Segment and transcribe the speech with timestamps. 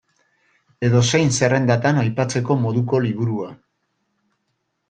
[0.87, 3.55] Edozein zerrendatan aipatzeko moduko liburua.